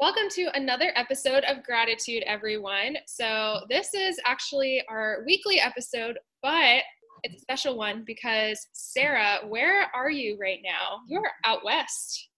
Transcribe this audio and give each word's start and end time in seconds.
Welcome 0.00 0.30
to 0.30 0.48
another 0.54 0.92
episode 0.96 1.44
of 1.44 1.58
Graditude, 1.58 2.22
everyone. 2.22 2.96
So, 3.06 3.60
this 3.68 3.92
is 3.92 4.18
actually 4.24 4.82
our 4.88 5.18
weekly 5.26 5.60
episode, 5.60 6.18
but 6.42 6.80
it's 7.22 7.36
a 7.36 7.38
special 7.38 7.76
one 7.76 8.04
because 8.06 8.66
Sarah, 8.72 9.40
where 9.46 9.90
are 9.94 10.08
you 10.08 10.38
right 10.40 10.60
now? 10.64 11.00
You're 11.06 11.30
out 11.44 11.66
west. 11.66 12.30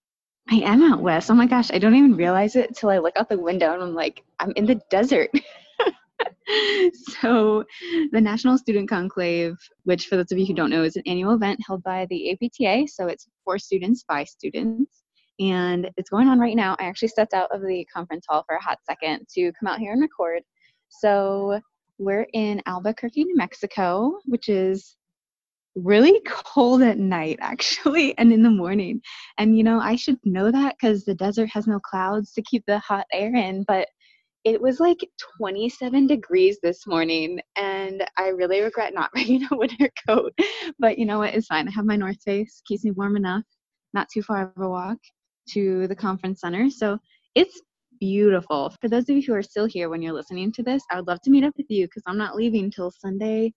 I 0.51 0.55
am 0.55 0.83
out 0.83 0.99
west. 0.99 1.31
Oh 1.31 1.35
my 1.35 1.45
gosh, 1.45 1.71
I 1.71 1.79
don't 1.79 1.95
even 1.95 2.17
realize 2.17 2.57
it 2.57 2.67
until 2.67 2.89
I 2.89 2.97
look 2.97 3.15
out 3.15 3.29
the 3.29 3.39
window 3.39 3.73
and 3.73 3.81
I'm 3.81 3.95
like, 3.95 4.21
I'm 4.41 4.51
in 4.57 4.65
the 4.65 4.81
desert. 4.89 5.29
so, 7.21 7.63
the 8.11 8.19
National 8.19 8.57
Student 8.57 8.89
Conclave, 8.89 9.55
which 9.85 10.07
for 10.07 10.17
those 10.17 10.33
of 10.33 10.37
you 10.37 10.45
who 10.45 10.53
don't 10.53 10.69
know, 10.69 10.83
is 10.83 10.97
an 10.97 11.03
annual 11.05 11.33
event 11.33 11.61
held 11.65 11.81
by 11.83 12.07
the 12.09 12.31
APTA. 12.31 12.89
So, 12.89 13.07
it's 13.07 13.25
for 13.45 13.57
students 13.57 14.03
by 14.05 14.25
students. 14.25 15.02
And 15.39 15.89
it's 15.97 16.09
going 16.09 16.27
on 16.27 16.39
right 16.39 16.55
now. 16.55 16.75
I 16.79 16.85
actually 16.85 17.07
stepped 17.09 17.33
out 17.33 17.51
of 17.51 17.61
the 17.61 17.85
conference 17.93 18.25
hall 18.29 18.43
for 18.47 18.55
a 18.55 18.63
hot 18.63 18.79
second 18.85 19.27
to 19.35 19.51
come 19.53 19.67
out 19.67 19.79
here 19.79 19.93
and 19.93 20.01
record. 20.01 20.43
So, 20.89 21.59
we're 21.99 22.27
in 22.33 22.61
Albuquerque, 22.65 23.23
New 23.23 23.35
Mexico, 23.35 24.19
which 24.25 24.49
is 24.49 24.97
really 25.75 26.21
cold 26.27 26.81
at 26.81 26.97
night 26.97 27.37
actually 27.41 28.17
and 28.17 28.31
in 28.31 28.43
the 28.43 28.49
morning. 28.49 29.01
And 29.37 29.57
you 29.57 29.63
know, 29.63 29.79
I 29.79 29.95
should 29.95 30.17
know 30.23 30.51
that 30.51 30.75
cuz 30.79 31.05
the 31.05 31.15
desert 31.15 31.49
has 31.49 31.67
no 31.67 31.79
clouds 31.79 32.33
to 32.33 32.41
keep 32.43 32.63
the 32.65 32.79
hot 32.79 33.05
air 33.11 33.33
in, 33.35 33.63
but 33.67 33.87
it 34.43 34.61
was 34.61 34.79
like 34.81 34.97
27 35.37 36.05
degrees 36.05 36.59
this 36.61 36.85
morning 36.85 37.39
and 37.55 38.05
I 38.17 38.27
really 38.29 38.61
regret 38.61 38.93
not 38.93 39.11
bringing 39.13 39.47
a 39.51 39.55
winter 39.55 39.89
coat. 40.07 40.37
But 40.79 40.97
you 40.97 41.05
know 41.05 41.19
what? 41.19 41.33
It's 41.33 41.47
fine. 41.47 41.67
I 41.67 41.71
have 41.71 41.85
my 41.85 41.95
North 41.95 42.21
Face, 42.23 42.61
keeps 42.67 42.83
me 42.83 42.91
warm 42.91 43.15
enough, 43.15 43.43
not 43.93 44.09
too 44.13 44.21
far 44.21 44.51
of 44.55 44.61
a 44.61 44.69
walk 44.69 44.99
to 45.49 45.87
the 45.87 45.95
conference 45.95 46.41
center. 46.41 46.69
So 46.69 46.99
it's 47.35 47.61
beautiful. 47.99 48.73
For 48.81 48.89
those 48.89 49.09
of 49.09 49.15
you 49.15 49.21
who 49.21 49.33
are 49.33 49.43
still 49.43 49.65
here 49.65 49.89
when 49.89 50.01
you're 50.01 50.13
listening 50.13 50.51
to 50.53 50.63
this, 50.63 50.83
I 50.91 50.97
would 50.97 51.07
love 51.07 51.21
to 51.21 51.31
meet 51.31 51.43
up 51.43 51.53
with 51.57 51.69
you 51.69 51.85
because 51.85 52.03
I'm 52.05 52.17
not 52.17 52.35
leaving 52.35 52.69
till 52.69 52.91
Sunday 52.91 53.53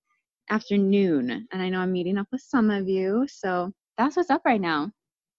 afternoon. 0.50 1.46
And 1.52 1.62
I 1.62 1.68
know 1.68 1.80
I'm 1.80 1.92
meeting 1.92 2.18
up 2.18 2.28
with 2.30 2.42
some 2.42 2.70
of 2.70 2.88
you. 2.88 3.26
So 3.28 3.72
that's 3.98 4.16
what's 4.16 4.30
up 4.30 4.42
right 4.44 4.60
now. 4.60 4.90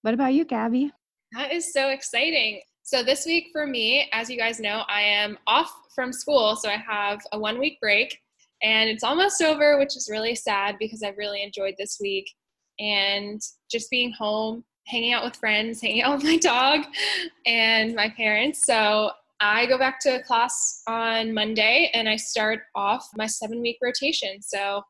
What 0.02 0.14
about 0.14 0.34
you, 0.34 0.44
Gabby? 0.44 0.92
That 1.32 1.52
is 1.52 1.72
so 1.72 1.88
exciting. 1.88 2.60
So, 2.82 3.02
this 3.02 3.26
week 3.26 3.48
for 3.52 3.66
me, 3.66 4.08
as 4.12 4.30
you 4.30 4.38
guys 4.38 4.60
know, 4.60 4.82
I 4.88 5.02
am 5.02 5.36
off 5.46 5.70
from 5.94 6.12
school. 6.12 6.56
So, 6.56 6.70
I 6.70 6.76
have 6.76 7.20
a 7.32 7.38
one 7.38 7.58
week 7.58 7.78
break 7.80 8.18
and 8.62 8.88
it's 8.88 9.04
almost 9.04 9.42
over, 9.42 9.78
which 9.78 9.96
is 9.96 10.08
really 10.10 10.34
sad 10.34 10.76
because 10.78 11.02
I've 11.02 11.18
really 11.18 11.42
enjoyed 11.42 11.74
this 11.78 11.98
week. 12.00 12.26
And 12.78 13.40
just 13.70 13.90
being 13.90 14.12
home 14.12 14.64
hanging 14.88 15.12
out 15.12 15.24
with 15.24 15.36
friends, 15.36 15.80
hanging 15.80 16.02
out 16.02 16.16
with 16.16 16.24
my 16.24 16.36
dog 16.36 16.80
and 17.46 17.94
my 17.94 18.08
parents. 18.10 18.62
So 18.64 19.10
I 19.40 19.66
go 19.66 19.78
back 19.78 20.00
to 20.00 20.22
class 20.24 20.82
on 20.88 21.32
Monday 21.32 21.90
and 21.94 22.08
I 22.08 22.16
start 22.16 22.60
off 22.74 23.08
my 23.14 23.26
seven 23.26 23.60
week 23.60 23.78
rotation. 23.82 24.42
So 24.42 24.82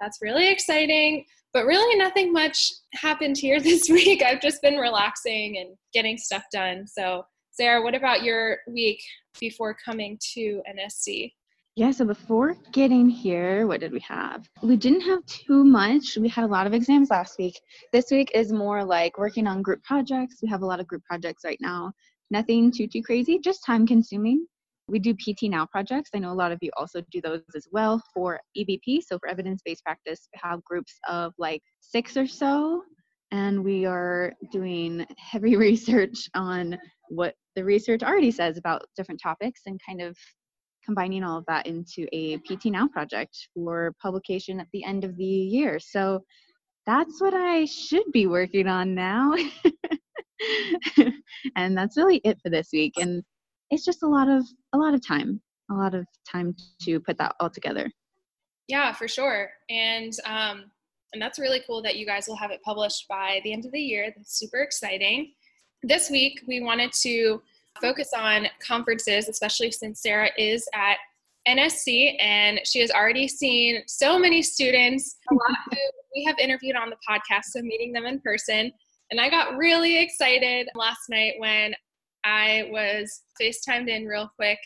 that's 0.00 0.18
really 0.22 0.50
exciting. 0.50 1.26
But 1.52 1.66
really, 1.66 1.98
nothing 1.98 2.32
much 2.32 2.72
happened 2.94 3.36
here 3.36 3.60
this 3.60 3.88
week. 3.88 4.22
I've 4.22 4.40
just 4.40 4.62
been 4.62 4.76
relaxing 4.76 5.58
and 5.58 5.76
getting 5.92 6.16
stuff 6.16 6.44
done. 6.52 6.86
So, 6.86 7.24
Sarah, 7.50 7.82
what 7.82 7.94
about 7.94 8.22
your 8.22 8.58
week 8.68 9.02
before 9.40 9.76
coming 9.84 10.18
to 10.34 10.62
NSC? 10.70 11.32
Yeah, 11.76 11.92
so 11.92 12.04
before 12.04 12.56
getting 12.72 13.08
here, 13.08 13.66
what 13.68 13.80
did 13.80 13.92
we 13.92 14.00
have? 14.00 14.48
We 14.60 14.76
didn't 14.76 15.02
have 15.02 15.24
too 15.26 15.64
much. 15.64 16.18
We 16.20 16.28
had 16.28 16.44
a 16.44 16.48
lot 16.48 16.66
of 16.66 16.74
exams 16.74 17.10
last 17.10 17.38
week. 17.38 17.58
This 17.92 18.10
week 18.10 18.32
is 18.34 18.52
more 18.52 18.84
like 18.84 19.16
working 19.18 19.46
on 19.46 19.62
group 19.62 19.82
projects. 19.84 20.40
We 20.42 20.48
have 20.48 20.62
a 20.62 20.66
lot 20.66 20.80
of 20.80 20.88
group 20.88 21.04
projects 21.04 21.44
right 21.44 21.58
now. 21.60 21.92
Nothing 22.30 22.72
too, 22.72 22.88
too 22.88 23.02
crazy, 23.02 23.38
just 23.38 23.64
time 23.64 23.86
consuming. 23.86 24.46
We 24.88 24.98
do 24.98 25.14
PT 25.14 25.44
Now 25.44 25.64
projects. 25.64 26.10
I 26.12 26.18
know 26.18 26.32
a 26.32 26.34
lot 26.34 26.50
of 26.50 26.58
you 26.60 26.70
also 26.76 27.02
do 27.12 27.20
those 27.20 27.42
as 27.54 27.68
well 27.70 28.02
for 28.12 28.40
EBP. 28.58 29.04
So 29.06 29.20
for 29.20 29.28
evidence 29.28 29.62
based 29.64 29.84
practice, 29.84 30.28
we 30.34 30.40
have 30.42 30.64
groups 30.64 30.98
of 31.08 31.32
like 31.38 31.62
six 31.78 32.16
or 32.16 32.26
so. 32.26 32.82
And 33.30 33.62
we 33.62 33.86
are 33.86 34.32
doing 34.50 35.06
heavy 35.18 35.56
research 35.68 36.28
on 36.34 36.76
what 37.08 37.34
the 37.54 37.64
research 37.64 38.02
already 38.02 38.32
says 38.32 38.58
about 38.58 38.82
different 38.96 39.20
topics 39.22 39.62
and 39.66 39.80
kind 39.86 40.02
of 40.02 40.16
combining 40.84 41.24
all 41.24 41.38
of 41.38 41.46
that 41.46 41.66
into 41.66 42.06
a 42.12 42.38
PT 42.38 42.66
Now 42.66 42.88
project 42.88 43.48
for 43.54 43.94
publication 44.00 44.60
at 44.60 44.68
the 44.72 44.84
end 44.84 45.04
of 45.04 45.16
the 45.16 45.24
year. 45.24 45.78
So 45.78 46.24
that's 46.86 47.20
what 47.20 47.34
I 47.34 47.64
should 47.66 48.10
be 48.12 48.26
working 48.26 48.66
on 48.66 48.94
now. 48.94 49.34
and 51.56 51.76
that's 51.76 51.96
really 51.96 52.20
it 52.24 52.38
for 52.42 52.50
this 52.50 52.68
week. 52.72 52.94
And 52.98 53.22
it's 53.70 53.84
just 53.84 54.02
a 54.02 54.08
lot 54.08 54.28
of 54.28 54.44
a 54.74 54.78
lot 54.78 54.94
of 54.94 55.06
time, 55.06 55.40
a 55.70 55.74
lot 55.74 55.94
of 55.94 56.06
time 56.30 56.54
to 56.82 57.00
put 57.00 57.18
that 57.18 57.34
all 57.40 57.50
together. 57.50 57.90
Yeah, 58.68 58.92
for 58.92 59.08
sure. 59.08 59.50
And 59.68 60.12
um, 60.26 60.70
and 61.12 61.20
that's 61.20 61.38
really 61.38 61.60
cool 61.66 61.82
that 61.82 61.96
you 61.96 62.06
guys 62.06 62.26
will 62.28 62.36
have 62.36 62.50
it 62.50 62.62
published 62.62 63.06
by 63.08 63.40
the 63.44 63.52
end 63.52 63.66
of 63.66 63.72
the 63.72 63.80
year. 63.80 64.12
That's 64.16 64.38
super 64.38 64.58
exciting. 64.58 65.32
This 65.82 66.10
week 66.10 66.40
we 66.46 66.60
wanted 66.60 66.92
to 67.02 67.42
focus 67.80 68.10
on 68.16 68.46
conferences, 68.66 69.28
especially 69.28 69.70
since 69.70 70.02
Sarah 70.02 70.30
is 70.36 70.66
at 70.74 70.96
NSC 71.48 72.16
and 72.22 72.60
she 72.64 72.80
has 72.80 72.90
already 72.90 73.26
seen 73.26 73.82
so 73.86 74.18
many 74.18 74.42
students, 74.42 75.16
a 75.30 75.34
lot 75.34 75.56
who 75.70 75.78
we 76.14 76.24
have 76.24 76.38
interviewed 76.38 76.76
on 76.76 76.90
the 76.90 76.96
podcast, 77.08 77.44
so 77.44 77.60
meeting 77.62 77.92
them 77.92 78.06
in 78.06 78.20
person. 78.20 78.72
And 79.10 79.20
I 79.20 79.30
got 79.30 79.56
really 79.56 80.00
excited 80.00 80.68
last 80.74 81.08
night 81.08 81.34
when 81.38 81.74
I 82.24 82.68
was 82.70 83.22
FaceTimed 83.40 83.88
in 83.88 84.06
real 84.06 84.30
quick 84.36 84.58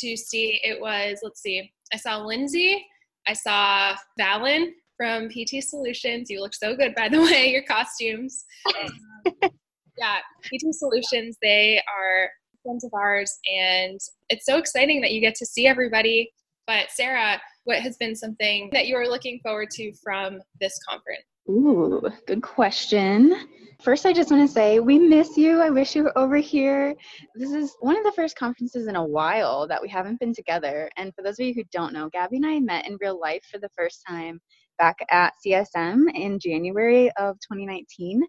to 0.00 0.16
see 0.16 0.60
it 0.64 0.80
was, 0.80 1.20
let's 1.22 1.42
see, 1.42 1.72
I 1.92 1.96
saw 1.96 2.18
Lindsay, 2.18 2.84
I 3.26 3.34
saw 3.34 3.94
Valen 4.18 4.70
from 4.96 5.28
PT 5.28 5.62
Solutions. 5.62 6.30
You 6.30 6.40
look 6.40 6.54
so 6.54 6.74
good, 6.74 6.94
by 6.94 7.08
the 7.08 7.20
way, 7.22 7.50
your 7.50 7.62
costumes. 7.62 8.44
Um, 8.82 9.50
yeah, 9.96 10.18
PT 10.42 10.74
Solutions, 10.74 11.36
they 11.40 11.80
are 11.88 12.28
friends 12.64 12.84
of 12.84 12.92
ours, 12.94 13.38
and 13.52 14.00
it's 14.28 14.46
so 14.46 14.58
exciting 14.58 15.00
that 15.02 15.12
you 15.12 15.20
get 15.20 15.34
to 15.36 15.46
see 15.46 15.66
everybody. 15.66 16.32
But 16.66 16.90
Sarah, 16.90 17.40
what 17.64 17.80
has 17.80 17.96
been 17.96 18.16
something 18.16 18.70
that 18.72 18.86
you 18.86 18.96
are 18.96 19.06
looking 19.06 19.38
forward 19.42 19.70
to 19.72 19.92
from 20.02 20.40
this 20.60 20.78
conference? 20.88 21.24
Ooh, 21.48 22.02
good 22.26 22.42
question. 22.42 23.36
First, 23.82 24.06
I 24.06 24.14
just 24.14 24.30
want 24.30 24.48
to 24.48 24.52
say 24.52 24.80
we 24.80 24.98
miss 24.98 25.36
you. 25.36 25.60
I 25.60 25.68
wish 25.68 25.94
you 25.94 26.04
were 26.04 26.18
over 26.18 26.36
here. 26.36 26.94
This 27.34 27.52
is 27.52 27.76
one 27.80 27.98
of 27.98 28.04
the 28.04 28.12
first 28.12 28.36
conferences 28.36 28.86
in 28.86 28.96
a 28.96 29.04
while 29.04 29.68
that 29.68 29.82
we 29.82 29.88
haven't 29.88 30.20
been 30.20 30.32
together. 30.32 30.88
And 30.96 31.14
for 31.14 31.22
those 31.22 31.38
of 31.38 31.44
you 31.44 31.52
who 31.52 31.64
don't 31.70 31.92
know, 31.92 32.08
Gabby 32.08 32.36
and 32.36 32.46
I 32.46 32.60
met 32.60 32.86
in 32.86 32.96
real 32.98 33.20
life 33.20 33.44
for 33.50 33.58
the 33.58 33.68
first 33.76 34.02
time 34.08 34.40
back 34.78 34.96
at 35.10 35.34
CSM 35.44 36.04
in 36.14 36.38
January 36.38 37.10
of 37.18 37.36
2019. 37.40 38.22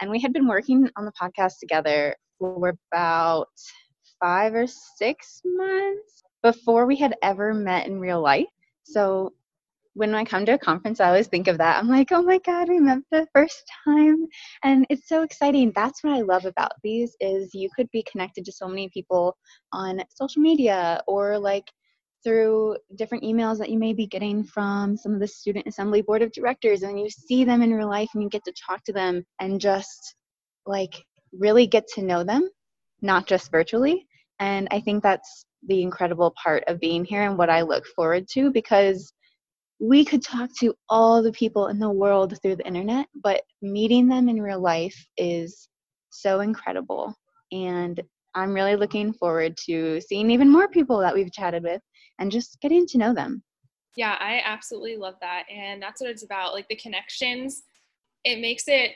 And 0.00 0.10
we 0.10 0.20
had 0.20 0.32
been 0.32 0.46
working 0.46 0.88
on 0.96 1.04
the 1.04 1.12
podcast 1.20 1.54
together 1.58 2.14
for 2.40 2.74
about 2.92 3.48
five 4.20 4.54
or 4.54 4.66
six 4.66 5.40
months 5.44 6.22
before 6.42 6.86
we 6.86 6.96
had 6.96 7.14
ever 7.22 7.54
met 7.54 7.86
in 7.86 8.00
real 8.00 8.20
life. 8.20 8.46
So 8.82 9.32
when 9.94 10.14
I 10.14 10.24
come 10.24 10.46
to 10.46 10.54
a 10.54 10.58
conference, 10.58 11.00
I 11.00 11.08
always 11.08 11.26
think 11.26 11.48
of 11.48 11.58
that. 11.58 11.78
I'm 11.78 11.88
like, 11.88 12.12
oh 12.12 12.22
my 12.22 12.38
God, 12.38 12.68
we 12.68 12.80
met 12.80 13.00
the 13.10 13.26
first 13.34 13.62
time. 13.84 14.26
And 14.64 14.86
it's 14.88 15.08
so 15.08 15.22
exciting. 15.22 15.72
That's 15.74 16.02
what 16.02 16.14
I 16.14 16.22
love 16.22 16.46
about 16.46 16.72
these 16.82 17.14
is 17.20 17.54
you 17.54 17.68
could 17.76 17.90
be 17.92 18.04
connected 18.10 18.44
to 18.44 18.52
so 18.52 18.68
many 18.68 18.88
people 18.88 19.36
on 19.72 20.02
social 20.14 20.40
media 20.42 21.02
or 21.06 21.38
like 21.38 21.64
through 22.22 22.76
different 22.96 23.24
emails 23.24 23.58
that 23.58 23.70
you 23.70 23.78
may 23.78 23.92
be 23.92 24.06
getting 24.06 24.44
from 24.44 24.96
some 24.96 25.14
of 25.14 25.20
the 25.20 25.26
student 25.26 25.66
assembly 25.66 26.02
board 26.02 26.22
of 26.22 26.32
directors 26.32 26.82
and 26.82 27.00
you 27.00 27.08
see 27.08 27.44
them 27.44 27.62
in 27.62 27.72
real 27.72 27.88
life 27.88 28.10
and 28.14 28.22
you 28.22 28.28
get 28.28 28.44
to 28.44 28.52
talk 28.66 28.84
to 28.84 28.92
them 28.92 29.24
and 29.40 29.60
just 29.60 30.14
like 30.66 31.02
really 31.32 31.66
get 31.66 31.86
to 31.88 32.02
know 32.02 32.24
them 32.24 32.48
not 33.02 33.26
just 33.26 33.50
virtually 33.50 34.06
and 34.38 34.68
i 34.70 34.80
think 34.80 35.02
that's 35.02 35.44
the 35.66 35.82
incredible 35.82 36.34
part 36.42 36.64
of 36.66 36.80
being 36.80 37.04
here 37.04 37.22
and 37.22 37.36
what 37.36 37.50
i 37.50 37.62
look 37.62 37.86
forward 37.94 38.26
to 38.28 38.50
because 38.50 39.12
we 39.78 40.04
could 40.04 40.22
talk 40.22 40.50
to 40.58 40.74
all 40.90 41.22
the 41.22 41.32
people 41.32 41.68
in 41.68 41.78
the 41.78 41.90
world 41.90 42.36
through 42.42 42.56
the 42.56 42.66
internet 42.66 43.06
but 43.22 43.42
meeting 43.62 44.08
them 44.08 44.28
in 44.28 44.40
real 44.40 44.60
life 44.60 44.96
is 45.16 45.68
so 46.10 46.40
incredible 46.40 47.14
and 47.52 48.02
i'm 48.34 48.52
really 48.52 48.76
looking 48.76 49.12
forward 49.12 49.56
to 49.56 50.00
seeing 50.00 50.30
even 50.30 50.50
more 50.50 50.68
people 50.68 50.98
that 50.98 51.14
we've 51.14 51.32
chatted 51.32 51.62
with 51.62 51.80
and 52.20 52.30
just 52.30 52.60
getting 52.60 52.86
to 52.86 52.98
know 52.98 53.12
them. 53.12 53.42
Yeah, 53.96 54.16
I 54.20 54.42
absolutely 54.44 54.96
love 54.96 55.14
that. 55.20 55.44
And 55.50 55.82
that's 55.82 56.00
what 56.00 56.10
it's 56.10 56.22
about. 56.22 56.52
Like 56.52 56.68
the 56.68 56.76
connections, 56.76 57.62
it 58.22 58.40
makes 58.40 58.64
it 58.68 58.92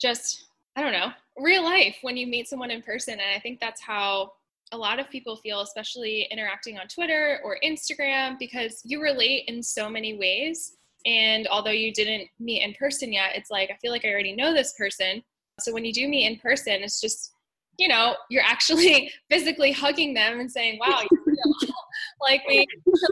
just, 0.00 0.46
I 0.76 0.82
don't 0.82 0.92
know, 0.92 1.10
real 1.38 1.64
life 1.64 1.96
when 2.02 2.16
you 2.16 2.26
meet 2.26 2.48
someone 2.48 2.70
in 2.70 2.82
person. 2.82 3.14
And 3.14 3.34
I 3.34 3.40
think 3.40 3.60
that's 3.60 3.80
how 3.80 4.32
a 4.72 4.76
lot 4.76 4.98
of 4.98 5.08
people 5.08 5.36
feel, 5.36 5.60
especially 5.60 6.28
interacting 6.30 6.78
on 6.78 6.86
Twitter 6.88 7.40
or 7.44 7.58
Instagram, 7.64 8.38
because 8.38 8.82
you 8.84 9.02
relate 9.02 9.44
in 9.48 9.62
so 9.62 9.88
many 9.88 10.18
ways. 10.18 10.76
And 11.06 11.46
although 11.46 11.70
you 11.70 11.92
didn't 11.92 12.28
meet 12.40 12.62
in 12.62 12.74
person 12.74 13.12
yet, 13.12 13.36
it's 13.36 13.50
like, 13.50 13.70
I 13.70 13.76
feel 13.80 13.92
like 13.92 14.04
I 14.04 14.10
already 14.10 14.34
know 14.34 14.52
this 14.52 14.74
person. 14.76 15.22
So 15.60 15.72
when 15.72 15.84
you 15.84 15.92
do 15.92 16.08
meet 16.08 16.26
in 16.26 16.38
person, 16.38 16.74
it's 16.82 17.00
just, 17.00 17.32
you 17.78 17.88
know, 17.88 18.16
you're 18.28 18.42
actually 18.44 19.10
physically 19.30 19.72
hugging 19.72 20.14
them 20.14 20.40
and 20.40 20.50
saying, 20.50 20.78
wow, 20.80 21.02
like 22.20 22.42
we 22.48 22.66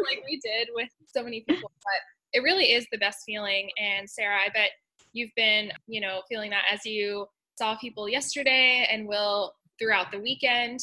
like 0.09 0.23
we 0.29 0.41
did 0.45 0.69
with 0.75 0.89
so 1.07 1.23
many 1.23 1.45
people. 1.49 1.71
But 1.83 2.39
it 2.39 2.43
really 2.43 2.73
is 2.73 2.87
the 2.91 2.99
best 2.99 3.23
feeling. 3.25 3.71
And 3.79 4.11
Sarah, 4.11 4.41
I 4.45 4.49
bet 4.53 4.71
you've 5.13 5.31
been, 5.37 5.71
you 5.87 6.01
know, 6.01 6.23
feeling 6.29 6.51
that 6.51 6.65
as 6.71 6.85
you 6.85 7.27
saw 7.57 7.77
people 7.77 8.09
yesterday 8.09 8.87
and 8.91 9.07
will 9.07 9.55
throughout 9.79 10.11
the 10.11 10.19
weekend. 10.19 10.81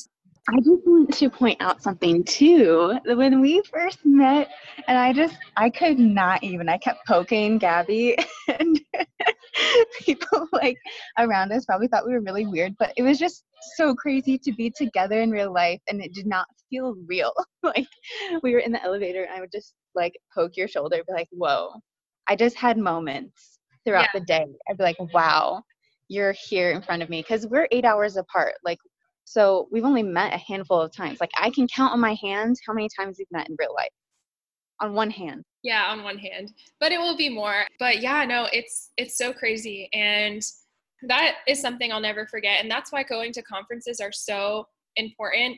I 0.49 0.57
just 0.57 0.81
want 0.85 1.13
to 1.13 1.29
point 1.29 1.61
out 1.61 1.83
something 1.83 2.23
too. 2.23 2.97
When 3.05 3.41
we 3.41 3.61
first 3.71 3.99
met, 4.03 4.49
and 4.87 4.97
I 4.97 5.13
just, 5.13 5.37
I 5.55 5.69
could 5.69 5.99
not 5.99 6.43
even, 6.43 6.67
I 6.67 6.77
kept 6.77 7.05
poking 7.05 7.59
Gabby, 7.59 8.17
and 8.59 8.79
people 9.99 10.47
like 10.51 10.77
around 11.19 11.51
us 11.51 11.65
probably 11.65 11.87
thought 11.87 12.07
we 12.07 12.13
were 12.13 12.21
really 12.21 12.47
weird, 12.47 12.73
but 12.79 12.91
it 12.97 13.03
was 13.03 13.19
just 13.19 13.43
so 13.75 13.93
crazy 13.93 14.37
to 14.39 14.51
be 14.53 14.71
together 14.71 15.21
in 15.21 15.29
real 15.29 15.53
life, 15.53 15.79
and 15.87 16.01
it 16.01 16.13
did 16.13 16.25
not 16.25 16.47
feel 16.71 16.95
real. 17.05 17.33
like 17.63 17.87
we 18.41 18.53
were 18.53 18.59
in 18.59 18.71
the 18.71 18.83
elevator, 18.83 19.23
and 19.23 19.33
I 19.33 19.41
would 19.41 19.51
just 19.51 19.73
like 19.93 20.13
poke 20.33 20.57
your 20.57 20.67
shoulder, 20.67 21.03
be 21.07 21.13
like, 21.13 21.29
whoa. 21.31 21.73
I 22.27 22.35
just 22.35 22.55
had 22.55 22.77
moments 22.77 23.59
throughout 23.85 24.07
yeah. 24.13 24.19
the 24.19 24.25
day. 24.25 24.45
I'd 24.69 24.77
be 24.77 24.83
like, 24.83 25.13
wow, 25.13 25.63
you're 26.11 26.33
here 26.33 26.71
in 26.71 26.81
front 26.81 27.01
of 27.01 27.09
me 27.09 27.21
because 27.21 27.47
we're 27.47 27.69
eight 27.71 27.85
hours 27.85 28.17
apart. 28.17 28.55
Like 28.65 28.79
so 29.23 29.69
we've 29.71 29.85
only 29.85 30.03
met 30.03 30.33
a 30.33 30.37
handful 30.37 30.81
of 30.81 30.93
times. 30.93 31.21
Like 31.21 31.31
I 31.39 31.49
can 31.51 31.67
count 31.67 31.93
on 31.93 32.01
my 32.01 32.15
hands 32.15 32.59
how 32.67 32.73
many 32.73 32.89
times 32.99 33.15
we've 33.17 33.31
met 33.31 33.47
in 33.47 33.55
real 33.57 33.73
life. 33.73 33.91
On 34.81 34.93
one 34.93 35.09
hand. 35.09 35.43
Yeah, 35.63 35.85
on 35.85 36.03
one 36.03 36.17
hand. 36.17 36.51
But 36.81 36.91
it 36.91 36.99
will 36.99 37.15
be 37.15 37.29
more. 37.29 37.63
But 37.79 38.01
yeah, 38.01 38.25
no, 38.25 38.47
it's 38.51 38.89
it's 38.97 39.17
so 39.17 39.31
crazy. 39.31 39.87
And 39.93 40.41
that 41.03 41.37
is 41.47 41.61
something 41.61 41.93
I'll 41.93 42.01
never 42.01 42.27
forget. 42.27 42.61
And 42.61 42.69
that's 42.69 42.91
why 42.91 43.03
going 43.03 43.31
to 43.33 43.41
conferences 43.43 44.01
are 44.01 44.11
so 44.11 44.65
important. 44.97 45.57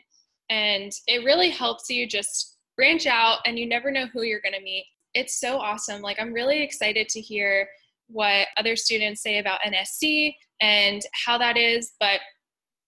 And 0.51 0.91
it 1.07 1.25
really 1.25 1.49
helps 1.49 1.89
you 1.89 2.07
just 2.07 2.57
branch 2.77 3.07
out 3.07 3.39
and 3.45 3.57
you 3.57 3.67
never 3.67 3.89
know 3.89 4.05
who 4.13 4.21
you're 4.21 4.41
gonna 4.41 4.61
meet. 4.61 4.85
It's 5.15 5.39
so 5.39 5.57
awesome. 5.57 6.03
Like 6.03 6.21
I'm 6.21 6.31
really 6.31 6.61
excited 6.61 7.09
to 7.09 7.21
hear 7.21 7.67
what 8.07 8.47
other 8.57 8.75
students 8.75 9.21
say 9.21 9.39
about 9.39 9.61
NSC 9.61 10.35
and 10.61 11.01
how 11.25 11.37
that 11.37 11.57
is. 11.57 11.93
But 11.99 12.19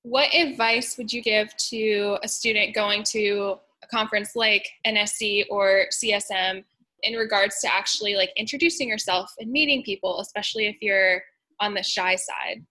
what 0.03 0.33
advice 0.33 0.97
would 0.97 1.11
you 1.11 1.21
give 1.21 1.55
to 1.57 2.17
a 2.21 2.27
student 2.27 2.75
going 2.75 3.03
to 3.03 3.57
a 3.83 3.87
conference 3.87 4.35
like 4.35 4.67
NSC 4.85 5.45
or 5.49 5.87
CSM 5.91 6.63
in 7.03 7.13
regards 7.15 7.59
to 7.61 7.73
actually 7.73 8.15
like 8.15 8.31
introducing 8.37 8.87
yourself 8.87 9.31
and 9.39 9.51
meeting 9.51 9.83
people, 9.83 10.19
especially 10.19 10.67
if 10.67 10.77
you're 10.81 11.23
on 11.59 11.73
the 11.73 11.83
shy 11.83 12.15
side? 12.15 12.65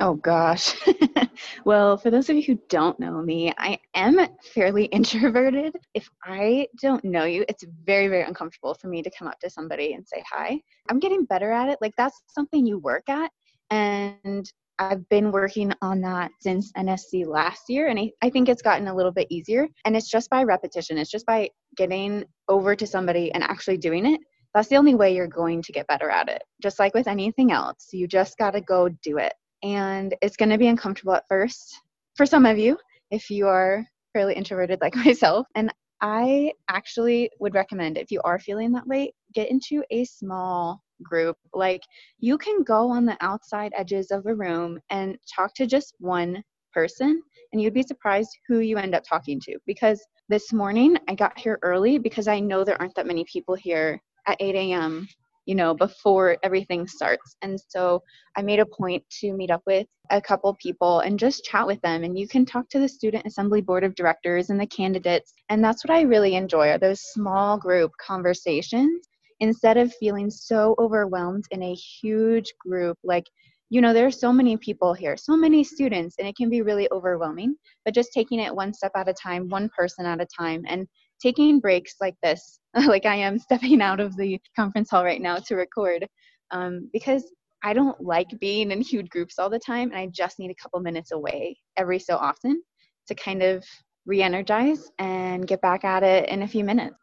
Oh 0.00 0.14
gosh. 0.14 0.74
well, 1.64 1.96
for 1.96 2.10
those 2.10 2.28
of 2.30 2.36
you 2.36 2.42
who 2.42 2.58
don't 2.68 2.98
know 2.98 3.20
me, 3.20 3.52
I 3.58 3.78
am 3.94 4.18
fairly 4.54 4.84
introverted. 4.92 5.76
If 5.94 6.08
I 6.24 6.68
don't 6.80 7.04
know 7.04 7.24
you, 7.24 7.44
it's 7.48 7.64
very, 7.84 8.08
very 8.08 8.22
uncomfortable 8.22 8.74
for 8.74 8.88
me 8.88 9.02
to 9.02 9.10
come 9.16 9.28
up 9.28 9.38
to 9.40 9.50
somebody 9.50 9.92
and 9.92 10.06
say 10.06 10.24
hi. 10.30 10.60
I'm 10.88 10.98
getting 10.98 11.24
better 11.24 11.52
at 11.52 11.68
it. 11.68 11.78
Like, 11.80 11.94
that's 11.96 12.20
something 12.28 12.66
you 12.66 12.78
work 12.78 13.08
at. 13.08 13.30
And 13.70 14.50
I've 14.78 15.08
been 15.08 15.30
working 15.30 15.72
on 15.82 16.00
that 16.00 16.32
since 16.40 16.72
NSC 16.72 17.26
last 17.26 17.68
year, 17.68 17.88
and 17.88 17.98
I, 17.98 18.10
I 18.22 18.30
think 18.30 18.48
it's 18.48 18.62
gotten 18.62 18.88
a 18.88 18.94
little 18.94 19.12
bit 19.12 19.28
easier. 19.30 19.68
And 19.84 19.96
it's 19.96 20.10
just 20.10 20.30
by 20.30 20.42
repetition, 20.42 20.98
it's 20.98 21.10
just 21.10 21.26
by 21.26 21.50
getting 21.76 22.24
over 22.48 22.74
to 22.74 22.86
somebody 22.86 23.30
and 23.32 23.44
actually 23.44 23.76
doing 23.76 24.06
it. 24.06 24.20
That's 24.54 24.68
the 24.68 24.76
only 24.76 24.94
way 24.94 25.14
you're 25.14 25.28
going 25.28 25.62
to 25.62 25.72
get 25.72 25.86
better 25.86 26.10
at 26.10 26.28
it. 26.28 26.42
Just 26.62 26.78
like 26.78 26.94
with 26.94 27.08
anything 27.08 27.52
else, 27.52 27.88
you 27.92 28.06
just 28.06 28.36
got 28.36 28.50
to 28.52 28.60
go 28.60 28.88
do 28.88 29.18
it. 29.18 29.32
And 29.62 30.14
it's 30.22 30.36
going 30.36 30.50
to 30.50 30.58
be 30.58 30.68
uncomfortable 30.68 31.14
at 31.14 31.28
first 31.28 31.80
for 32.16 32.26
some 32.26 32.46
of 32.46 32.58
you 32.58 32.76
if 33.10 33.30
you 33.30 33.46
are 33.46 33.86
fairly 34.12 34.34
introverted 34.34 34.80
like 34.80 34.96
myself. 35.06 35.46
And 35.54 35.72
I 36.00 36.52
actually 36.68 37.30
would 37.38 37.54
recommend 37.54 37.96
if 37.96 38.10
you 38.10 38.20
are 38.24 38.38
feeling 38.38 38.72
that 38.72 38.86
way, 38.86 39.14
get 39.34 39.50
into 39.50 39.84
a 39.90 40.04
small 40.04 40.82
group. 41.02 41.36
Like 41.54 41.82
you 42.18 42.36
can 42.38 42.62
go 42.62 42.90
on 42.90 43.06
the 43.06 43.16
outside 43.20 43.72
edges 43.76 44.10
of 44.10 44.26
a 44.26 44.34
room 44.34 44.80
and 44.90 45.16
talk 45.32 45.54
to 45.54 45.66
just 45.66 45.94
one 45.98 46.42
person, 46.74 47.22
and 47.52 47.60
you'd 47.60 47.74
be 47.74 47.82
surprised 47.82 48.30
who 48.48 48.58
you 48.60 48.78
end 48.78 48.94
up 48.94 49.04
talking 49.08 49.40
to. 49.40 49.58
Because 49.66 50.04
this 50.28 50.52
morning 50.52 50.96
I 51.08 51.14
got 51.14 51.38
here 51.38 51.58
early 51.62 51.98
because 51.98 52.26
I 52.26 52.40
know 52.40 52.64
there 52.64 52.80
aren't 52.80 52.94
that 52.96 53.06
many 53.06 53.24
people 53.30 53.54
here 53.54 54.00
at 54.26 54.40
8 54.40 54.54
a.m. 54.54 55.06
You 55.46 55.54
know, 55.56 55.74
before 55.74 56.36
everything 56.42 56.86
starts. 56.86 57.36
And 57.42 57.58
so 57.68 58.02
I 58.36 58.42
made 58.42 58.60
a 58.60 58.66
point 58.66 59.02
to 59.20 59.32
meet 59.32 59.50
up 59.50 59.62
with 59.66 59.86
a 60.10 60.20
couple 60.20 60.54
people 60.54 61.00
and 61.00 61.18
just 61.18 61.44
chat 61.44 61.66
with 61.66 61.80
them. 61.82 62.04
And 62.04 62.16
you 62.18 62.28
can 62.28 62.46
talk 62.46 62.68
to 62.70 62.78
the 62.78 62.88
Student 62.88 63.26
Assembly 63.26 63.60
Board 63.60 63.82
of 63.82 63.94
Directors 63.94 64.50
and 64.50 64.60
the 64.60 64.66
candidates. 64.66 65.32
And 65.48 65.64
that's 65.64 65.84
what 65.84 65.96
I 65.96 66.02
really 66.02 66.36
enjoy 66.36 66.68
are 66.68 66.78
those 66.78 67.00
small 67.00 67.58
group 67.58 67.90
conversations 68.00 69.08
instead 69.42 69.76
of 69.76 69.92
feeling 69.94 70.30
so 70.30 70.76
overwhelmed 70.78 71.44
in 71.50 71.62
a 71.64 71.74
huge 71.74 72.52
group 72.60 72.96
like 73.02 73.26
you 73.70 73.80
know 73.80 73.92
there 73.92 74.06
are 74.06 74.10
so 74.10 74.32
many 74.32 74.56
people 74.56 74.94
here 74.94 75.16
so 75.16 75.36
many 75.36 75.64
students 75.64 76.14
and 76.18 76.28
it 76.28 76.36
can 76.36 76.48
be 76.48 76.62
really 76.62 76.88
overwhelming 76.92 77.56
but 77.84 77.92
just 77.92 78.12
taking 78.12 78.38
it 78.38 78.54
one 78.54 78.72
step 78.72 78.92
at 78.94 79.08
a 79.08 79.12
time 79.12 79.48
one 79.48 79.68
person 79.76 80.06
at 80.06 80.20
a 80.20 80.26
time 80.26 80.62
and 80.68 80.86
taking 81.22 81.60
breaks 81.60 81.94
like 82.00 82.16
this 82.22 82.58
like 82.86 83.06
i 83.06 83.14
am 83.14 83.38
stepping 83.38 83.80
out 83.80 84.00
of 84.00 84.16
the 84.16 84.40
conference 84.56 84.90
hall 84.90 85.04
right 85.04 85.22
now 85.22 85.36
to 85.36 85.54
record 85.54 86.06
um, 86.50 86.88
because 86.92 87.24
i 87.62 87.72
don't 87.72 88.00
like 88.00 88.28
being 88.40 88.70
in 88.70 88.80
huge 88.80 89.08
groups 89.08 89.38
all 89.38 89.50
the 89.50 89.58
time 89.58 89.90
and 89.90 89.98
i 89.98 90.06
just 90.06 90.38
need 90.38 90.50
a 90.50 90.62
couple 90.62 90.80
minutes 90.80 91.12
away 91.12 91.56
every 91.76 91.98
so 91.98 92.16
often 92.16 92.62
to 93.06 93.14
kind 93.14 93.42
of 93.42 93.64
re-energize 94.04 94.90
and 94.98 95.46
get 95.46 95.60
back 95.60 95.84
at 95.84 96.02
it 96.02 96.28
in 96.28 96.42
a 96.42 96.48
few 96.48 96.64
minutes 96.64 96.96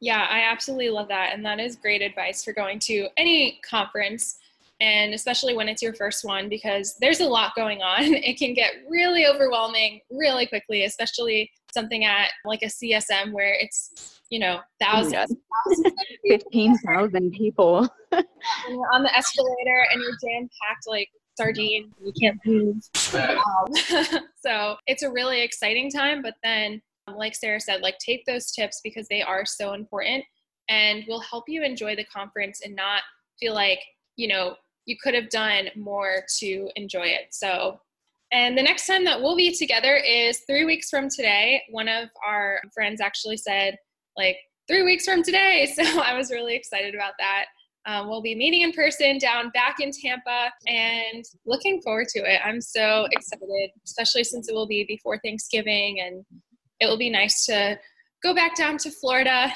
yeah, 0.00 0.26
I 0.30 0.50
absolutely 0.50 0.88
love 0.88 1.08
that. 1.08 1.32
And 1.34 1.44
that 1.44 1.60
is 1.60 1.76
great 1.76 2.00
advice 2.00 2.42
for 2.42 2.52
going 2.52 2.78
to 2.80 3.08
any 3.18 3.60
conference, 3.62 4.38
and 4.80 5.12
especially 5.12 5.54
when 5.54 5.68
it's 5.68 5.82
your 5.82 5.94
first 5.94 6.24
one, 6.24 6.48
because 6.48 6.96
there's 7.00 7.20
a 7.20 7.26
lot 7.26 7.54
going 7.54 7.82
on. 7.82 8.14
It 8.30 8.38
can 8.38 8.54
get 8.54 8.72
really 8.88 9.26
overwhelming 9.26 10.00
really 10.10 10.46
quickly, 10.46 10.84
especially 10.84 11.50
something 11.72 12.04
at 12.04 12.30
like 12.44 12.62
a 12.62 12.66
CSM 12.66 13.32
where 13.32 13.54
it's, 13.54 14.20
you 14.30 14.38
know, 14.38 14.60
thousands, 14.80 15.34
oh 15.66 15.90
15,000 16.28 17.32
people. 17.32 17.88
you're 18.12 18.92
on 18.92 19.02
the 19.02 19.14
escalator 19.16 19.86
and 19.92 20.02
you're 20.02 20.16
jam 20.22 20.48
packed 20.62 20.86
like 20.86 21.08
sardine, 21.36 21.92
you 22.02 22.12
can't 22.20 22.38
move. 22.44 22.76
Um, 23.14 24.20
so 24.44 24.76
it's 24.86 25.02
a 25.02 25.10
really 25.10 25.42
exciting 25.42 25.90
time, 25.90 26.22
but 26.22 26.34
then 26.42 26.80
like 27.16 27.34
Sarah 27.34 27.60
said, 27.60 27.80
like 27.80 27.98
take 27.98 28.24
those 28.26 28.50
tips 28.52 28.80
because 28.82 29.08
they 29.08 29.22
are 29.22 29.44
so 29.44 29.72
important 29.72 30.24
and 30.68 31.04
will 31.08 31.20
help 31.20 31.44
you 31.48 31.62
enjoy 31.62 31.96
the 31.96 32.04
conference 32.04 32.60
and 32.64 32.74
not 32.74 33.02
feel 33.40 33.54
like, 33.54 33.80
you 34.16 34.28
know, 34.28 34.54
you 34.86 34.96
could 35.02 35.14
have 35.14 35.30
done 35.30 35.68
more 35.76 36.24
to 36.38 36.68
enjoy 36.76 37.06
it. 37.06 37.28
So, 37.30 37.80
and 38.32 38.56
the 38.56 38.62
next 38.62 38.86
time 38.86 39.04
that 39.04 39.20
we'll 39.20 39.36
be 39.36 39.54
together 39.54 39.96
is 39.96 40.42
three 40.48 40.64
weeks 40.64 40.88
from 40.88 41.08
today. 41.08 41.62
One 41.70 41.88
of 41.88 42.08
our 42.26 42.60
friends 42.74 43.00
actually 43.00 43.36
said, 43.36 43.76
like, 44.16 44.36
three 44.68 44.82
weeks 44.82 45.04
from 45.04 45.22
today. 45.22 45.72
So 45.74 46.00
I 46.00 46.16
was 46.16 46.30
really 46.30 46.54
excited 46.54 46.94
about 46.94 47.14
that. 47.18 47.46
Um, 47.86 48.08
we'll 48.08 48.22
be 48.22 48.34
meeting 48.34 48.60
in 48.60 48.72
person 48.72 49.18
down 49.18 49.50
back 49.50 49.80
in 49.80 49.90
Tampa 49.90 50.52
and 50.66 51.24
looking 51.46 51.80
forward 51.80 52.08
to 52.08 52.20
it. 52.20 52.40
I'm 52.44 52.60
so 52.60 53.08
excited, 53.10 53.70
especially 53.86 54.22
since 54.22 54.48
it 54.48 54.54
will 54.54 54.66
be 54.66 54.84
before 54.84 55.18
Thanksgiving 55.24 56.00
and 56.00 56.24
it 56.78 56.86
will 56.86 56.98
be 56.98 57.10
nice 57.10 57.46
to 57.46 57.78
go 58.22 58.34
back 58.34 58.54
down 58.54 58.76
to 58.78 58.90
Florida. 58.90 59.50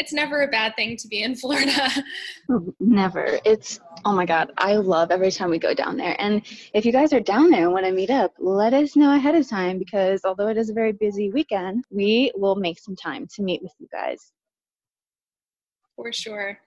It's 0.00 0.14
never 0.14 0.40
a 0.40 0.48
bad 0.48 0.74
thing 0.76 0.96
to 0.96 1.08
be 1.08 1.22
in 1.22 1.34
Florida. 1.34 1.90
Never. 2.80 3.38
It's, 3.44 3.80
oh 4.06 4.14
my 4.14 4.24
God, 4.24 4.50
I 4.56 4.76
love 4.76 5.10
every 5.10 5.30
time 5.30 5.50
we 5.50 5.58
go 5.58 5.74
down 5.74 5.98
there. 5.98 6.16
And 6.18 6.40
if 6.72 6.86
you 6.86 6.90
guys 6.90 7.12
are 7.12 7.20
down 7.20 7.50
there 7.50 7.64
and 7.64 7.72
want 7.74 7.84
to 7.84 7.92
meet 7.92 8.08
up, 8.08 8.32
let 8.38 8.72
us 8.72 8.96
know 8.96 9.14
ahead 9.14 9.34
of 9.34 9.46
time 9.46 9.78
because 9.78 10.22
although 10.24 10.48
it 10.48 10.56
is 10.56 10.70
a 10.70 10.72
very 10.72 10.92
busy 10.92 11.28
weekend, 11.28 11.84
we 11.90 12.32
will 12.34 12.54
make 12.54 12.78
some 12.78 12.96
time 12.96 13.28
to 13.34 13.42
meet 13.42 13.62
with 13.62 13.74
you 13.78 13.88
guys. 13.92 14.32
For 15.96 16.14
sure. 16.14 16.58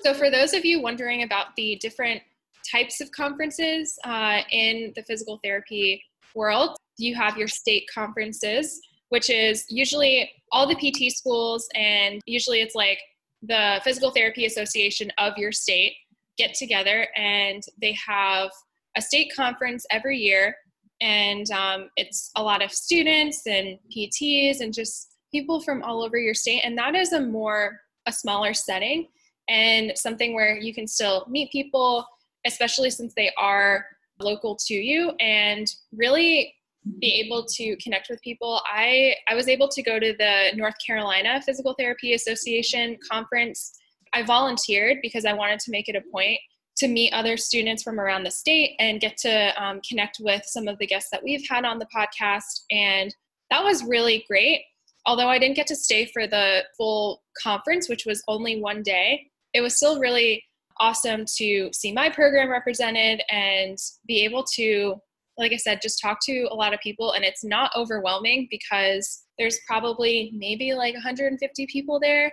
So, 0.00 0.12
for 0.12 0.28
those 0.28 0.52
of 0.52 0.64
you 0.64 0.82
wondering 0.82 1.22
about 1.22 1.54
the 1.56 1.76
different 1.76 2.20
types 2.68 3.00
of 3.00 3.12
conferences 3.12 3.96
uh, 4.04 4.40
in 4.50 4.92
the 4.96 5.04
physical 5.04 5.38
therapy 5.44 6.02
world, 6.34 6.76
you 6.98 7.14
have 7.14 7.36
your 7.36 7.48
state 7.48 7.88
conferences, 7.94 8.80
which 9.08 9.30
is 9.30 9.64
usually 9.68 10.30
all 10.52 10.66
the 10.66 10.74
PT 10.74 11.12
schools, 11.12 11.68
and 11.74 12.20
usually 12.26 12.60
it's 12.60 12.74
like 12.74 12.98
the 13.42 13.80
Physical 13.84 14.10
Therapy 14.10 14.46
Association 14.46 15.10
of 15.18 15.36
your 15.36 15.52
state 15.52 15.94
get 16.38 16.54
together 16.54 17.08
and 17.16 17.62
they 17.80 17.96
have 18.06 18.50
a 18.96 19.02
state 19.02 19.32
conference 19.34 19.86
every 19.90 20.18
year. 20.18 20.56
And 21.00 21.50
um, 21.50 21.90
it's 21.96 22.30
a 22.36 22.42
lot 22.42 22.62
of 22.62 22.72
students 22.72 23.42
and 23.46 23.78
PTs 23.94 24.60
and 24.60 24.72
just 24.72 25.14
people 25.32 25.60
from 25.60 25.82
all 25.82 26.02
over 26.02 26.18
your 26.18 26.34
state. 26.34 26.62
And 26.64 26.76
that 26.78 26.94
is 26.94 27.12
a 27.12 27.20
more, 27.20 27.80
a 28.06 28.12
smaller 28.12 28.54
setting 28.54 29.08
and 29.48 29.92
something 29.96 30.34
where 30.34 30.56
you 30.56 30.74
can 30.74 30.86
still 30.86 31.26
meet 31.28 31.52
people, 31.52 32.06
especially 32.46 32.90
since 32.90 33.12
they 33.14 33.30
are 33.38 33.84
local 34.18 34.56
to 34.66 34.74
you 34.74 35.10
and 35.20 35.66
really 35.92 36.54
be 37.00 37.22
able 37.24 37.44
to 37.44 37.76
connect 37.76 38.08
with 38.08 38.20
people. 38.22 38.60
I, 38.66 39.14
I 39.28 39.34
was 39.34 39.48
able 39.48 39.68
to 39.68 39.82
go 39.82 39.98
to 39.98 40.14
the 40.18 40.50
North 40.54 40.74
Carolina 40.84 41.40
Physical 41.44 41.74
Therapy 41.78 42.14
Association 42.14 42.96
conference. 43.10 43.72
I 44.14 44.22
volunteered 44.22 44.98
because 45.02 45.24
I 45.24 45.32
wanted 45.32 45.58
to 45.60 45.70
make 45.70 45.88
it 45.88 45.96
a 45.96 46.10
point 46.12 46.38
to 46.78 46.88
meet 46.88 47.12
other 47.12 47.36
students 47.36 47.82
from 47.82 47.98
around 47.98 48.24
the 48.24 48.30
state 48.30 48.76
and 48.78 49.00
get 49.00 49.16
to 49.18 49.62
um, 49.62 49.80
connect 49.88 50.18
with 50.20 50.42
some 50.44 50.68
of 50.68 50.78
the 50.78 50.86
guests 50.86 51.08
that 51.10 51.22
we've 51.24 51.46
had 51.48 51.64
on 51.64 51.78
the 51.78 51.88
podcast. 51.94 52.64
And 52.70 53.14
that 53.50 53.64
was 53.64 53.84
really 53.84 54.24
great. 54.28 54.62
Although 55.06 55.28
I 55.28 55.38
didn't 55.38 55.56
get 55.56 55.68
to 55.68 55.76
stay 55.76 56.06
for 56.06 56.26
the 56.26 56.64
full 56.76 57.22
conference, 57.42 57.88
which 57.88 58.04
was 58.06 58.22
only 58.28 58.60
one 58.60 58.82
day, 58.82 59.30
it 59.54 59.60
was 59.60 59.76
still 59.76 59.98
really 60.00 60.44
awesome 60.78 61.24
to 61.38 61.70
see 61.72 61.92
my 61.92 62.10
program 62.10 62.50
represented 62.50 63.22
and 63.30 63.78
be 64.06 64.24
able 64.24 64.44
to 64.54 64.96
like 65.38 65.52
I 65.52 65.56
said, 65.56 65.80
just 65.82 66.00
talk 66.00 66.18
to 66.24 66.48
a 66.50 66.54
lot 66.54 66.72
of 66.72 66.80
people 66.80 67.12
and 67.12 67.24
it's 67.24 67.44
not 67.44 67.70
overwhelming 67.76 68.48
because 68.50 69.24
there's 69.38 69.60
probably 69.66 70.32
maybe 70.34 70.72
like 70.72 70.94
150 70.94 71.66
people 71.66 72.00
there. 72.00 72.32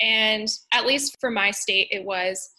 And 0.00 0.48
at 0.72 0.86
least 0.86 1.16
for 1.20 1.30
my 1.30 1.50
state, 1.50 1.88
it 1.90 2.04
was. 2.04 2.50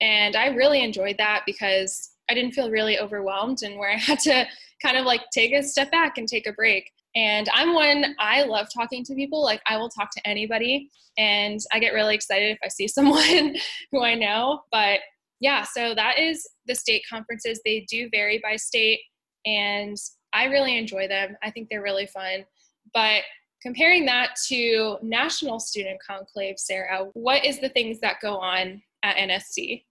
And 0.00 0.36
I 0.36 0.48
really 0.48 0.82
enjoyed 0.82 1.16
that 1.18 1.42
because 1.46 2.10
I 2.30 2.34
didn't 2.34 2.52
feel 2.52 2.70
really 2.70 2.98
overwhelmed 2.98 3.62
and 3.62 3.78
where 3.78 3.90
I 3.90 3.96
had 3.98 4.20
to 4.20 4.46
kind 4.82 4.96
of 4.96 5.04
like 5.04 5.22
take 5.32 5.52
a 5.52 5.62
step 5.62 5.90
back 5.90 6.18
and 6.18 6.28
take 6.28 6.46
a 6.46 6.52
break. 6.52 6.90
And 7.14 7.48
I'm 7.54 7.72
one, 7.72 8.14
I 8.18 8.42
love 8.42 8.68
talking 8.72 9.02
to 9.04 9.14
people. 9.14 9.42
Like, 9.42 9.62
I 9.66 9.78
will 9.78 9.88
talk 9.88 10.10
to 10.10 10.28
anybody. 10.28 10.90
And 11.16 11.58
I 11.72 11.78
get 11.78 11.94
really 11.94 12.14
excited 12.14 12.50
if 12.50 12.58
I 12.62 12.68
see 12.68 12.88
someone 12.88 13.56
who 13.90 14.02
I 14.02 14.14
know. 14.14 14.60
But 14.70 15.00
yeah, 15.40 15.64
so 15.64 15.94
that 15.94 16.18
is 16.18 16.46
the 16.66 16.74
state 16.74 17.02
conferences. 17.08 17.60
They 17.64 17.86
do 17.90 18.08
vary 18.10 18.40
by 18.42 18.56
state 18.56 19.00
and 19.46 19.96
I 20.32 20.44
really 20.44 20.76
enjoy 20.76 21.08
them. 21.08 21.36
I 21.42 21.50
think 21.50 21.68
they're 21.70 21.82
really 21.82 22.06
fun. 22.06 22.44
But 22.92 23.22
comparing 23.62 24.04
that 24.06 24.36
to 24.48 24.98
National 25.02 25.58
Student 25.58 25.98
Conclave, 26.06 26.58
Sarah, 26.58 27.06
what 27.14 27.44
is 27.44 27.60
the 27.60 27.70
things 27.70 28.00
that 28.00 28.16
go 28.20 28.36
on 28.36 28.82
at 29.02 29.16
NSC? 29.16 29.84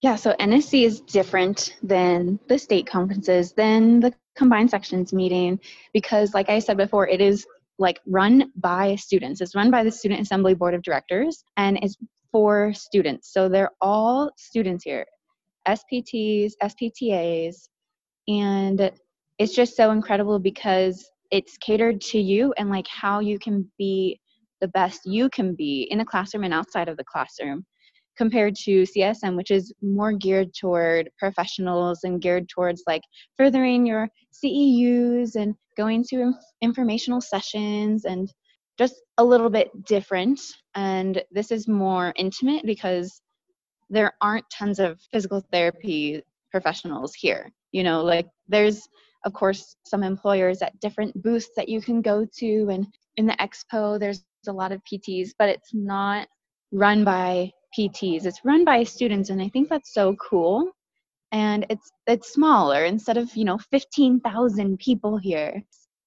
Yeah, 0.00 0.14
so 0.14 0.34
NSC 0.34 0.84
is 0.84 1.00
different 1.00 1.76
than 1.82 2.38
the 2.48 2.58
state 2.58 2.86
conferences, 2.86 3.52
than 3.52 4.00
the 4.00 4.14
combined 4.36 4.70
sections 4.70 5.12
meeting, 5.12 5.58
because 5.92 6.32
like 6.34 6.48
I 6.48 6.60
said 6.60 6.76
before, 6.76 7.08
it 7.08 7.20
is 7.20 7.44
like 7.78 8.00
run 8.06 8.52
by 8.56 8.94
students. 8.96 9.40
It's 9.40 9.54
run 9.54 9.70
by 9.70 9.82
the 9.82 9.90
Student 9.90 10.20
Assembly 10.20 10.54
Board 10.54 10.74
of 10.74 10.82
Directors 10.82 11.44
and 11.56 11.78
it's 11.82 11.96
for 12.30 12.72
students. 12.74 13.32
So 13.32 13.48
they're 13.48 13.70
all 13.80 14.30
students 14.36 14.84
here 14.84 15.06
SPTs, 15.66 16.52
SPTAs, 16.62 17.68
and 18.28 18.92
it's 19.38 19.54
just 19.54 19.74
so 19.74 19.90
incredible 19.90 20.38
because 20.38 21.08
it's 21.30 21.56
catered 21.58 22.00
to 22.00 22.18
you 22.18 22.52
and 22.58 22.70
like 22.70 22.86
how 22.86 23.20
you 23.20 23.38
can 23.38 23.70
be 23.78 24.20
the 24.60 24.68
best 24.68 25.00
you 25.04 25.30
can 25.30 25.54
be 25.54 25.82
in 25.90 25.98
the 25.98 26.04
classroom 26.04 26.44
and 26.44 26.54
outside 26.54 26.88
of 26.88 26.96
the 26.96 27.04
classroom 27.04 27.64
compared 28.16 28.54
to 28.56 28.82
CSM, 28.82 29.36
which 29.36 29.50
is 29.50 29.72
more 29.80 30.12
geared 30.12 30.52
toward 30.52 31.08
professionals 31.18 32.00
and 32.02 32.20
geared 32.20 32.48
towards 32.48 32.82
like 32.86 33.02
furthering 33.36 33.86
your 33.86 34.08
CEUs 34.32 35.36
and 35.36 35.54
going 35.76 36.04
to 36.10 36.32
informational 36.60 37.20
sessions 37.20 38.04
and 38.04 38.28
just 38.76 38.96
a 39.18 39.24
little 39.24 39.48
bit 39.48 39.70
different. 39.86 40.40
And 40.74 41.22
this 41.30 41.52
is 41.52 41.68
more 41.68 42.12
intimate 42.16 42.66
because 42.66 43.22
there 43.88 44.12
aren't 44.20 44.50
tons 44.50 44.80
of 44.80 45.00
physical 45.12 45.42
therapy 45.52 46.22
professionals 46.50 47.14
here 47.14 47.52
you 47.72 47.82
know 47.82 48.02
like 48.02 48.26
there's 48.48 48.88
of 49.24 49.32
course 49.32 49.76
some 49.84 50.02
employers 50.02 50.62
at 50.62 50.78
different 50.80 51.20
booths 51.22 51.50
that 51.56 51.68
you 51.68 51.80
can 51.80 52.00
go 52.00 52.26
to 52.36 52.68
and 52.70 52.86
in 53.16 53.26
the 53.26 53.36
expo 53.40 53.98
there's 53.98 54.24
a 54.46 54.52
lot 54.52 54.72
of 54.72 54.80
pts 54.84 55.30
but 55.38 55.48
it's 55.48 55.74
not 55.74 56.28
run 56.72 57.04
by 57.04 57.50
pts 57.76 58.24
it's 58.24 58.44
run 58.44 58.64
by 58.64 58.82
students 58.82 59.30
and 59.30 59.42
i 59.42 59.48
think 59.48 59.68
that's 59.68 59.92
so 59.92 60.14
cool. 60.16 60.70
And 61.30 61.66
it's 61.68 61.90
it's 62.06 62.32
smaller. 62.32 62.86
Instead 62.86 63.18
of 63.18 63.34
you 63.36 63.44
know 63.44 63.58
15,000 63.58 64.78
people 64.78 65.18
here 65.18 65.62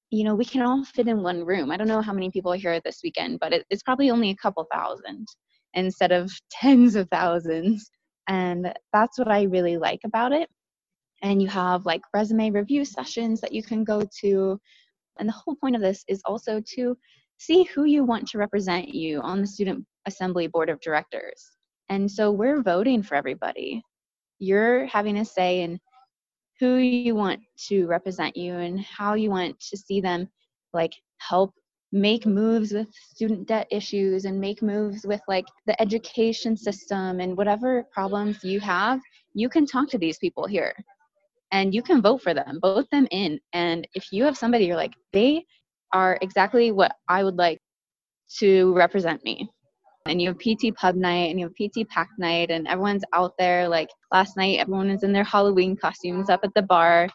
you 0.10 0.24
know 0.24 0.36
we 0.36 0.46
can 0.46 0.62
all 0.64 0.84
fit 0.84 1.08
in 1.08 1.22
one 1.24 1.46
room. 1.46 1.72
I 1.72 1.78
don't 1.78 1.88
know 1.88 2.02
how 2.02 2.14
many 2.14 2.32
people 2.32 2.52
are 2.54 2.58
here 2.58 2.82
this 2.84 3.02
weekend 3.04 3.40
but 3.40 3.54
it, 3.54 3.66
it's 3.70 3.84
probably 3.84 4.10
only 4.10 4.32
a 4.32 4.36
couple 4.36 4.66
thousand 4.74 5.28
instead 5.76 6.12
of 6.12 6.32
tens 6.50 6.96
of 6.96 7.08
thousands. 7.10 7.90
And 8.28 8.74
that's 8.94 9.18
what 9.20 9.28
i 9.28 9.44
really 9.44 9.78
like 9.78 10.00
about 10.06 10.32
it 10.32 10.50
and 11.22 11.42
you 11.42 11.48
have 11.48 11.86
like 11.86 12.02
resume 12.14 12.52
review 12.52 12.86
sessions 12.86 13.42
that 13.42 13.52
you 13.52 13.64
can 13.64 13.84
go 13.84 14.04
to. 14.22 14.60
And 15.20 15.28
the 15.28 15.34
whole 15.34 15.56
point 15.56 15.76
of 15.76 15.82
this 15.82 16.04
is 16.08 16.22
also 16.26 16.62
to 16.76 16.98
see 17.38 17.64
who 17.64 17.84
you 17.84 18.04
want 18.04 18.28
to 18.30 18.38
represent 18.38 18.90
you 18.90 19.22
on 19.22 19.42
the 19.42 19.48
Student 19.48 19.86
Assembly 20.06 20.48
Board 20.48 20.70
of 20.70 20.80
Directors. 20.82 21.52
And 21.90 22.10
so 22.10 22.32
we're 22.32 22.62
voting 22.62 23.04
for 23.04 23.16
everybody. 23.16 23.84
You're 24.40 24.86
having 24.88 25.18
a 25.18 25.26
say 25.26 25.62
in 25.62 25.80
who 26.60 26.76
you 26.78 27.16
want 27.16 27.42
to 27.68 27.88
represent 27.88 28.38
you 28.38 28.54
and 28.54 28.80
how 28.80 29.16
you 29.16 29.30
want 29.30 29.60
to 29.60 29.78
see 29.78 30.00
them 30.00 30.30
like 30.74 30.94
help 31.18 31.54
make 31.92 32.26
moves 32.26 32.72
with 32.72 32.88
student 32.94 33.48
debt 33.48 33.68
issues 33.70 34.26
and 34.26 34.40
make 34.40 34.62
moves 34.62 35.06
with 35.06 35.22
like 35.28 35.46
the 35.66 35.80
education 35.82 36.56
system 36.56 37.20
and 37.20 37.36
whatever 37.36 37.84
problems 37.92 38.44
you 38.44 38.60
have 38.60 39.02
you 39.34 39.50
can 39.50 39.66
talk 39.66 39.90
to 39.90 39.98
these 39.98 40.18
people 40.20 40.46
here 40.46 40.74
and 41.52 41.74
you 41.74 41.82
can 41.82 42.02
vote 42.02 42.22
for 42.22 42.34
them, 42.34 42.60
vote 42.62 42.88
them 42.92 43.08
in. 43.12 43.40
And 43.54 43.88
if 43.94 44.12
you 44.12 44.24
have 44.24 44.38
somebody 44.38 44.66
you're 44.66 44.76
like, 44.76 44.94
they 45.14 45.46
are 45.94 46.18
exactly 46.22 46.72
what 46.72 46.94
I 47.10 47.24
would 47.24 47.36
like 47.38 47.60
to 48.40 48.74
represent 48.74 49.24
me. 49.24 49.50
And 50.08 50.22
you 50.22 50.30
have 50.30 50.40
PT 50.40 50.76
pub 50.76 50.96
night 50.96 51.30
and 51.30 51.40
you 51.40 51.46
have 51.46 51.56
PT 51.56 51.88
PAC 51.90 52.10
night, 52.18 52.50
and 52.50 52.68
everyone's 52.68 53.04
out 53.14 53.34
there. 53.38 53.68
Like 53.68 53.90
last 54.12 54.36
night, 54.36 54.60
everyone 54.60 54.90
was 54.90 55.04
in 55.04 55.14
their 55.14 55.24
Halloween 55.24 55.76
costumes 55.76 56.30
up 56.30 56.40
at 56.44 56.54
the 56.56 56.64
bar, 56.64 57.08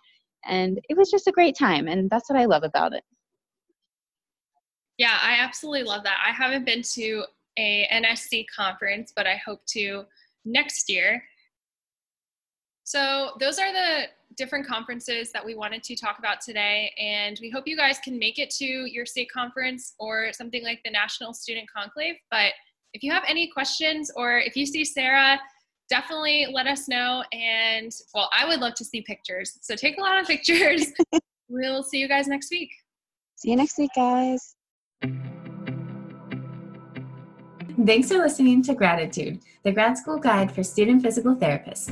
and 0.45 0.79
it 0.89 0.97
was 0.97 1.11
just 1.11 1.27
a 1.27 1.33
great 1.33 1.57
time. 1.59 1.89
And 1.89 2.09
that's 2.09 2.31
what 2.31 2.39
I 2.39 2.45
love 2.45 2.63
about 2.63 2.93
it. 2.93 3.03
Yeah, 4.99 5.19
I 5.21 5.39
absolutely 5.41 5.83
love 5.83 6.05
that. 6.05 6.19
I 6.25 6.31
haven't 6.31 6.65
been 6.65 6.83
to 6.95 7.25
a 7.59 7.89
NSC 7.93 8.47
conference, 8.55 9.13
but 9.15 9.27
I 9.27 9.41
hope 9.45 9.61
to 9.71 10.05
next 10.45 10.89
year. 10.89 11.23
So, 12.87 13.33
those 13.41 13.59
are 13.59 13.73
the 13.73 14.05
different 14.37 14.65
conferences 14.65 15.33
that 15.33 15.45
we 15.45 15.57
wanted 15.57 15.83
to 15.83 15.97
talk 15.97 16.21
about 16.21 16.41
today. 16.41 16.93
And 17.01 17.37
we 17.43 17.51
hope 17.51 17.67
you 17.67 17.77
guys 17.77 17.99
can 17.99 18.17
make 18.17 18.39
it 18.39 18.49
to 18.51 18.65
your 18.65 19.05
state 19.05 19.29
conference 19.29 19.95
or 19.99 20.33
something 20.33 20.63
like 20.63 20.81
the 20.85 20.93
National 20.93 21.35
Student 21.35 21.69
Conclave. 21.69 22.15
But 22.31 22.53
if 22.95 23.03
you 23.03 23.11
have 23.11 23.25
any 23.27 23.49
questions 23.49 24.13
or 24.15 24.39
if 24.39 24.57
you 24.57 24.67
see 24.67 24.85
Sarah, 24.85 25.41
definitely 25.91 26.47
let 26.53 26.69
us 26.69 26.87
know. 26.87 27.25
And 27.33 27.91
well, 28.15 28.31
I 28.33 28.47
would 28.47 28.61
love 28.61 28.75
to 28.75 28.85
see 28.85 29.01
pictures. 29.01 29.59
So 29.63 29.75
take 29.75 29.99
a 29.99 30.01
lot 30.01 30.21
of 30.21 30.29
pictures. 30.29 30.93
we'll 31.49 31.83
see 31.83 31.99
you 31.99 32.07
guys 32.07 32.29
next 32.29 32.53
week. 32.53 32.71
See 33.35 33.51
you 33.51 33.57
next 33.57 33.79
week, 33.79 33.91
guys. 33.97 34.55
Thanks 37.85 38.09
for 38.09 38.19
listening 38.19 38.63
to 38.63 38.75
Graditude, 38.75 39.43
the 39.65 39.73
grad 39.73 39.99
school 39.99 40.19
guide 40.19 40.53
for 40.53 40.63
student 40.63 41.03
physical 41.03 41.35
therapists. 41.35 41.91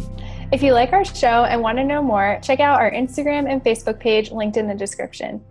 If 0.54 0.62
you 0.62 0.72
like 0.72 0.92
our 0.92 1.04
show 1.04 1.46
and 1.46 1.60
want 1.60 1.78
to 1.78 1.84
know 1.84 2.00
more, 2.00 2.38
check 2.40 2.60
out 2.60 2.78
our 2.78 2.88
Instagram 2.92 3.50
and 3.50 3.60
Facebook 3.64 3.98
page 3.98 4.30
linked 4.30 4.56
in 4.56 4.68
the 4.68 4.74
description. 4.74 5.42